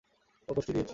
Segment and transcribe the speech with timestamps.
[0.47, 0.89] ও কোষ্ঠী দেখেছি।